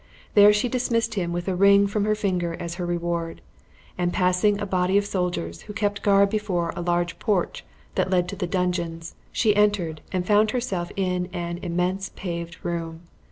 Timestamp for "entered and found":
9.55-10.49